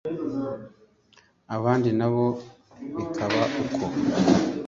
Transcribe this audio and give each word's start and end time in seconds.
abandi 1.55 1.89
na 1.99 2.07
bo 2.13 2.25
bikaba 2.95 3.41
uko 3.63 3.83